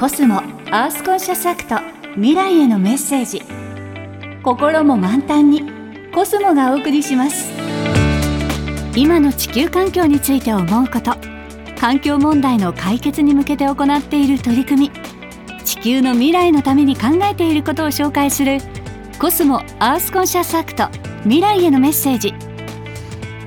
[0.00, 1.76] コスモアースコンシャスアクト
[2.14, 3.42] 未来へのメッセージ。
[4.42, 5.62] 心も満タンに
[6.10, 7.52] コスモがお送りします。
[8.96, 11.12] 今の地球環境について思うこと
[11.78, 14.90] 環境問題の解決に向けて行っている取り組み。
[15.66, 18.56] 地球の未来のために考えていることを紹介する
[19.18, 20.88] コスモアースコンシャスアクト
[21.24, 22.32] 未来へのメッセージ。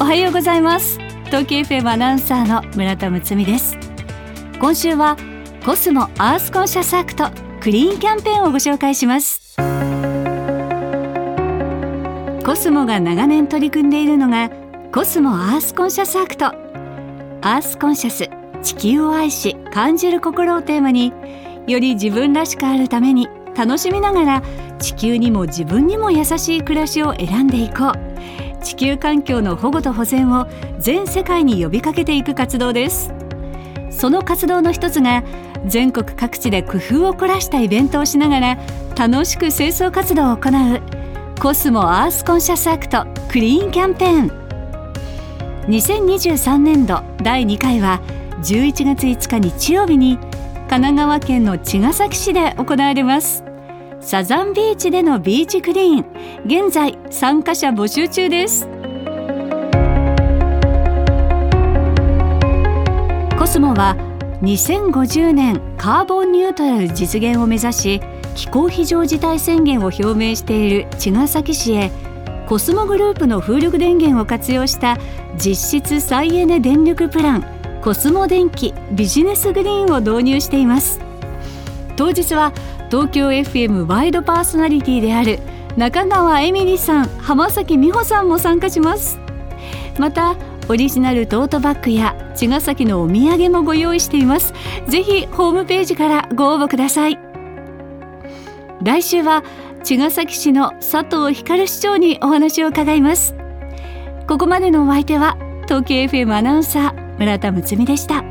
[0.00, 0.98] おはようございます。
[1.26, 3.78] 東京 FM アナウンサーの村田睦美です。
[4.58, 5.16] 今週は
[5.64, 9.56] コスモアースコンシャスアクトクリーンキャンペーンをご紹介します。
[12.46, 14.50] コスモが長年取り組んでいるのが
[14.90, 18.30] コスモアースコンシャスアクトアースコンシャス
[18.62, 21.12] 地球を愛し感じる心をテーマに
[21.66, 24.42] より自分らしくあるために楽しみながら
[24.78, 28.64] 地球にも自分にも優しい暮らしを選んでいこう。
[28.64, 30.46] 地球環境の保護と保全を
[30.78, 33.19] 全世界に呼びかけていく活動です。
[33.90, 35.22] その活動の一つが
[35.66, 38.58] 全国各地で工夫を凝らしたイベントをしながら
[38.96, 40.80] 楽しく清掃活動を行う
[41.40, 44.40] コスモアースコンシャスアクトクリーンキャンペーン。
[45.68, 48.00] 2023年度第2回は
[48.42, 50.18] 11月5日日曜日に
[50.68, 53.44] 神奈川県の茅ヶ崎市で行われます。
[54.00, 56.06] サザンビーチでのビーチクリーン。
[56.44, 58.66] 現在参加者募集中です。
[63.60, 63.94] モは
[64.42, 68.00] 2050年カーボンニュートラル実現を目指し
[68.34, 71.90] 気候非常事態宣言を表明している茅ヶ崎市へ
[72.48, 74.98] コスモグループの風力電源を活用した
[75.36, 77.44] 実質再エネ電力プラン
[77.82, 81.00] コスモ電気ビジネスグリーンを導入しています。
[81.96, 82.52] 当日は
[82.90, 85.38] 東京 FM ワイドパーソナリティである
[85.76, 89.18] 中川恵美里さん浜崎美穂さんも参加します。
[89.98, 90.34] また
[90.70, 94.54] オリジナルトートバッグや茅ヶ崎のお土産もご用意しています。
[94.86, 97.18] ぜひホームページからご応募ください。
[98.80, 99.42] 来週は
[99.82, 103.34] 茅ヶ崎市の佐藤光市長にお話を伺います。
[104.28, 108.22] ここまでのお相手は東京 FM アナウンサー村田睦美でした。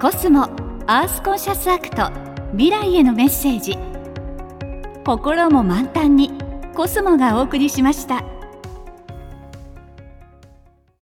[0.00, 0.44] コスモ
[0.86, 2.12] アースコンシャスアクト
[2.52, 3.97] 未来へのメッセージ。
[5.08, 6.32] 心も満タンに
[6.74, 8.37] コスモがお送りしました。